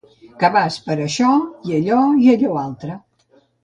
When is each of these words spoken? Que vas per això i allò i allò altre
Que 0.43 0.49
vas 0.55 0.77
per 0.85 0.95
això 1.05 1.35
i 1.71 1.79
allò 1.81 2.03
i 2.25 2.35
allò 2.35 2.61
altre 2.67 3.01